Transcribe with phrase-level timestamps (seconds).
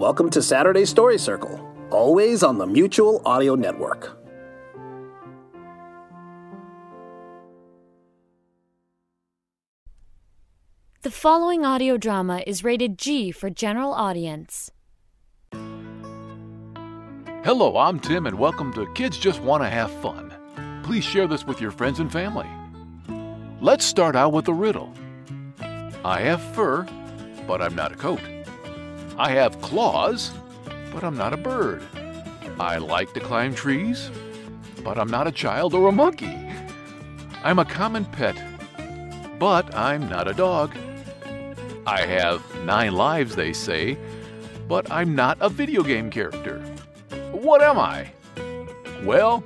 [0.00, 4.16] Welcome to Saturday Story Circle, always on the Mutual Audio Network.
[11.02, 14.70] The following audio drama is rated G for general audience.
[17.44, 20.32] Hello, I'm Tim, and welcome to Kids Just Want to Have Fun.
[20.82, 22.48] Please share this with your friends and family.
[23.60, 24.94] Let's start out with a riddle.
[26.06, 26.88] I have fur,
[27.46, 28.22] but I'm not a coat.
[29.20, 30.32] I have claws,
[30.94, 31.82] but I'm not a bird.
[32.58, 34.10] I like to climb trees,
[34.82, 36.38] but I'm not a child or a monkey.
[37.44, 38.34] I'm a common pet,
[39.38, 40.74] but I'm not a dog.
[41.86, 43.98] I have nine lives, they say,
[44.66, 46.60] but I'm not a video game character.
[47.30, 48.10] What am I?
[49.04, 49.44] Well,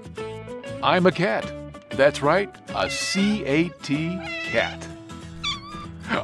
[0.84, 1.52] I'm a cat.
[1.90, 4.86] That's right, a C A T cat.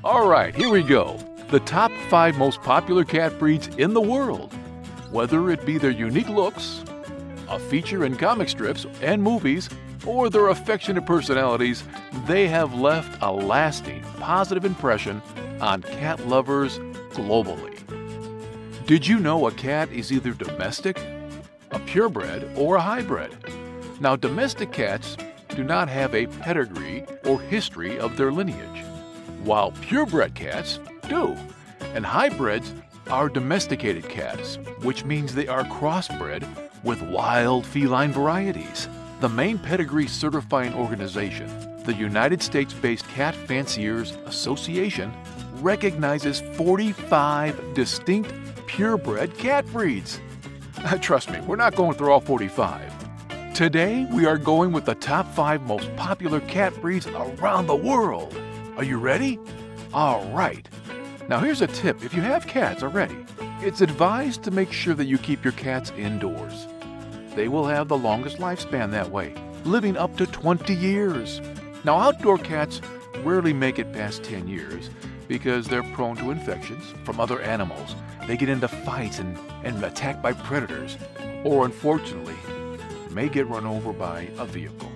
[0.04, 1.18] All right, here we go.
[1.50, 4.54] The top five most popular cat breeds in the world.
[5.10, 6.84] Whether it be their unique looks,
[7.48, 9.68] a feature in comic strips and movies,
[10.06, 11.82] or their affectionate personalities,
[12.28, 15.21] they have left a lasting positive impression
[15.60, 16.78] on cat lovers
[17.15, 17.76] globally.
[18.87, 21.01] Did you know a cat is either domestic,
[21.73, 23.37] a purebred, or a hybrid?
[23.98, 25.16] Now, domestic cats
[25.48, 28.84] do not have a pedigree or history of their lineage,
[29.43, 30.78] while purebred cats
[31.10, 31.36] do.
[31.94, 32.72] And hybrids
[33.10, 36.46] are domesticated cats, which means they are crossbred
[36.84, 38.88] with wild feline varieties.
[39.20, 41.48] The main pedigree certifying organization,
[41.84, 45.12] the United States based Cat Fanciers Association,
[45.56, 48.32] recognizes 45 distinct
[48.66, 50.20] purebred cat breeds.
[51.00, 53.52] Trust me, we're not going through all 45.
[53.52, 58.34] Today, we are going with the top 5 most popular cat breeds around the world.
[58.76, 59.38] Are you ready?
[59.92, 60.66] All right.
[61.30, 63.24] Now, here's a tip if you have cats already,
[63.60, 66.66] it's advised to make sure that you keep your cats indoors.
[67.37, 69.32] They will have the longest lifespan that way,
[69.64, 71.41] living up to 20 years.
[71.84, 72.81] Now, outdoor cats
[73.22, 74.91] rarely make it past 10 years
[75.28, 77.94] because they're prone to infections from other animals.
[78.26, 80.99] They get into fights and, and attacked by predators,
[81.44, 82.34] or unfortunately,
[83.12, 84.91] may get run over by a vehicle.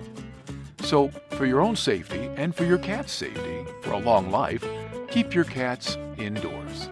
[0.81, 4.65] So, for your own safety and for your cat's safety for a long life,
[5.09, 6.89] keep your cats indoors.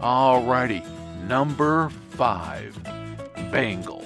[0.00, 0.84] Alrighty,
[1.26, 2.78] number five
[3.50, 4.04] Bengal.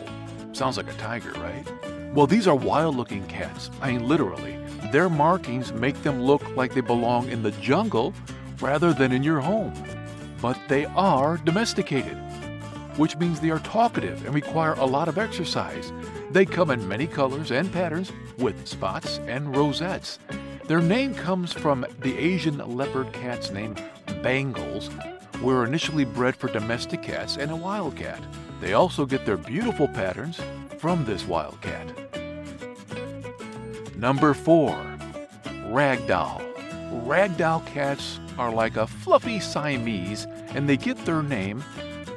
[0.52, 1.64] Sounds like a tiger, right?
[2.14, 3.70] Well, these are wild looking cats.
[3.80, 4.58] I mean, literally.
[4.92, 8.14] Their markings make them look like they belong in the jungle
[8.60, 9.74] rather than in your home.
[10.40, 12.16] But they are domesticated,
[12.96, 15.92] which means they are talkative and require a lot of exercise.
[16.30, 20.18] They come in many colors and patterns with spots and rosettes.
[20.66, 23.74] Their name comes from the Asian leopard cat's name,
[24.24, 24.88] Bengals,
[25.42, 28.22] were initially bred for domestic cats and a wildcat.
[28.58, 30.40] They also get their beautiful patterns
[30.78, 31.86] from this wildcat.
[33.98, 34.70] Number 4.
[35.68, 36.40] Ragdoll.
[37.04, 41.62] Ragdoll cats are like a fluffy Siamese and they get their name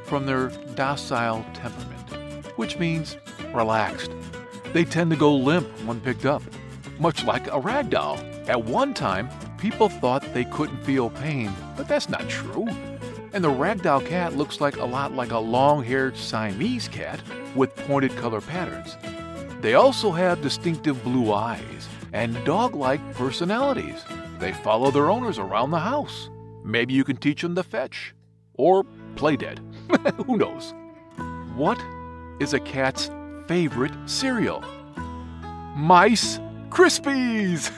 [0.06, 3.18] from their docile temperament, which means
[3.54, 4.12] relaxed.
[4.72, 6.44] They tend to go limp when picked up,
[7.00, 8.18] much like a ragdoll.
[8.48, 12.68] At one time, people thought they couldn't feel pain, but that's not true.
[13.34, 17.20] And the ragdoll cat looks like a lot like a long haired Siamese cat
[17.56, 18.98] with pointed color patterns.
[19.62, 24.04] They also have distinctive blue eyes and dog like personalities.
[24.40, 26.30] They follow their owners around the house.
[26.64, 28.14] Maybe you can teach them to fetch
[28.54, 28.86] or
[29.16, 29.60] play dead.
[30.26, 30.74] Who knows?
[31.56, 31.82] What
[32.40, 33.10] is a cat's
[33.48, 34.64] favorite cereal?
[35.76, 36.40] Mice
[36.78, 37.72] Krispies!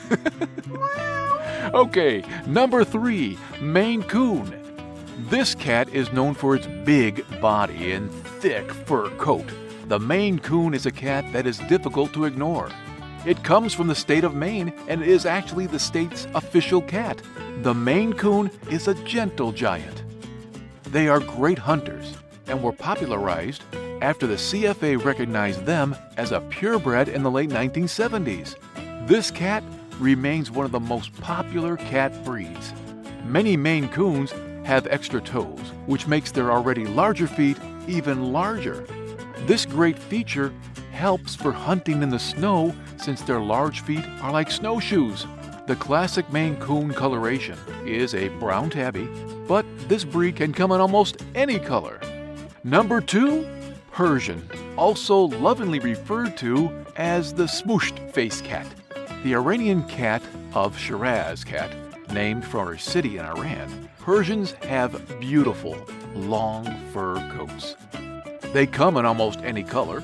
[1.74, 4.54] okay, number three, Maine Coon.
[5.30, 9.46] This cat is known for its big body and thick fur coat.
[9.88, 12.70] The Maine Coon is a cat that is difficult to ignore.
[13.26, 17.22] It comes from the state of Maine and is actually the state's official cat.
[17.62, 20.04] The Maine Coon is a gentle giant.
[20.84, 22.18] They are great hunters
[22.48, 23.64] and were popularized
[24.02, 28.58] after the CFA recognized them as a purebred in the late 1970s.
[29.10, 29.64] This cat
[29.98, 32.76] remains one of the most popular cat breeds.
[33.26, 34.32] Many Maine Coons
[34.66, 37.58] have extra toes, which makes their already larger feet
[37.88, 38.86] even larger.
[39.48, 40.54] This great feature
[40.92, 45.26] helps for hunting in the snow since their large feet are like snowshoes.
[45.66, 47.58] The classic Maine Coon coloration
[47.88, 49.10] is a brown tabby,
[49.48, 52.00] but this breed can come in almost any color.
[52.64, 53.48] Number two,
[53.92, 54.48] Persian,
[54.78, 58.68] also lovingly referred to as the smooshed face cat.
[59.22, 60.24] The Iranian cat
[60.54, 61.70] of Shiraz cat,
[62.14, 65.78] named for a city in Iran, Persians have beautiful,
[66.16, 67.76] long fur coats.
[68.54, 70.02] They come in almost any color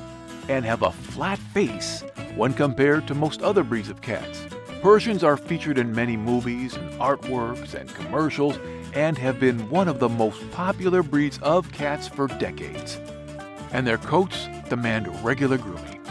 [0.50, 2.04] and have a flat face
[2.36, 4.46] when compared to most other breeds of cats.
[4.82, 8.60] Persians are featured in many movies and artworks and commercials
[8.94, 13.00] and have been one of the most popular breeds of cats for decades.
[13.72, 16.06] And their coats demand regular grooming.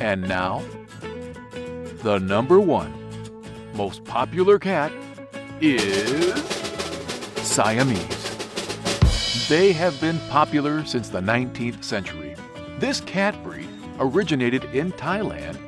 [0.00, 0.64] And now,
[2.02, 2.94] the number one
[3.74, 4.90] most popular cat
[5.60, 6.42] is
[7.36, 9.48] Siamese.
[9.48, 12.36] They have been popular since the 19th century.
[12.78, 13.68] This cat breed
[13.98, 15.58] originated in Thailand,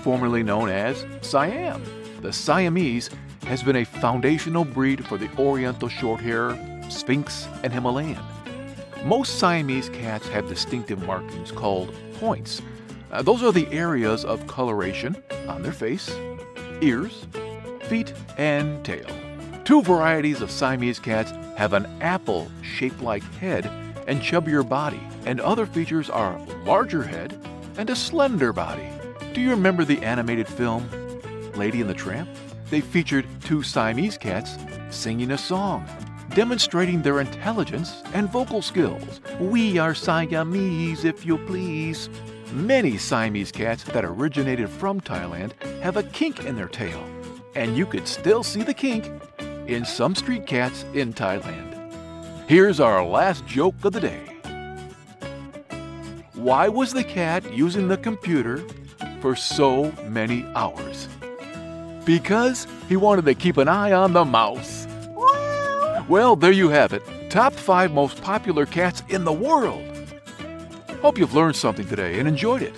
[0.00, 1.82] formerly known as Siam.
[2.20, 3.08] The Siamese
[3.46, 8.22] has been a foundational breed for the Oriental Shorthair, Sphynx, and Himalayan.
[9.04, 12.60] Most Siamese cats have distinctive markings called points.
[13.12, 15.16] Uh, those are the areas of coloration
[15.48, 16.14] on their face,
[16.80, 17.26] ears,
[17.88, 19.06] feet, and tail.
[19.64, 23.66] Two varieties of Siamese cats have an apple shaped like head
[24.06, 27.38] and chubbier body, and other features are larger head
[27.76, 28.88] and a slender body.
[29.34, 30.88] Do you remember the animated film
[31.54, 32.28] Lady and the Tramp?
[32.70, 34.56] They featured two Siamese cats
[34.90, 35.86] singing a song,
[36.34, 39.20] demonstrating their intelligence and vocal skills.
[39.40, 42.08] We are Siamese, if you please.
[42.52, 45.52] Many Siamese cats that originated from Thailand
[45.82, 47.00] have a kink in their tail,
[47.54, 49.08] and you could still see the kink
[49.68, 51.76] in some street cats in Thailand.
[52.48, 54.24] Here's our last joke of the day.
[56.34, 58.64] Why was the cat using the computer
[59.20, 61.06] for so many hours?
[62.04, 64.88] Because he wanted to keep an eye on the mouse.
[66.08, 67.02] Well, there you have it.
[67.30, 69.84] Top 5 most popular cats in the world.
[71.02, 72.74] Hope you've learned something today and enjoyed it.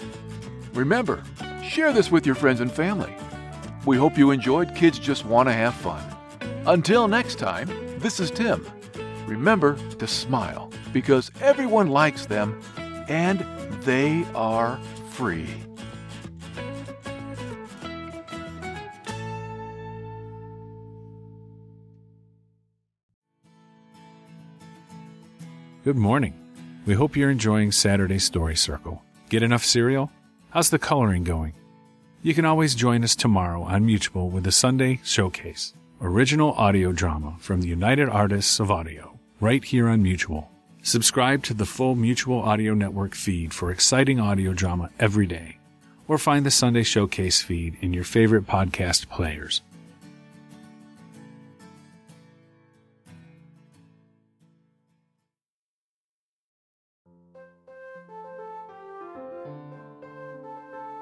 [0.74, 1.24] Remember,
[1.60, 3.12] share this with your friends and family.
[3.84, 6.04] We hope you enjoyed Kids Just Want to Have Fun.
[6.66, 8.64] Until next time, this is Tim.
[9.26, 12.60] Remember to smile because everyone likes them
[13.08, 13.40] and
[13.82, 14.78] they are
[15.10, 15.48] free.
[25.82, 26.41] Good morning.
[26.84, 29.04] We hope you're enjoying Saturday Story Circle.
[29.28, 30.10] Get enough cereal?
[30.50, 31.54] How's the coloring going?
[32.22, 37.36] You can always join us tomorrow on Mutual with the Sunday Showcase, original audio drama
[37.38, 40.50] from the United Artists of Audio, right here on Mutual.
[40.82, 45.58] Subscribe to the full Mutual Audio Network feed for exciting audio drama every day,
[46.08, 49.62] or find the Sunday Showcase feed in your favorite podcast players.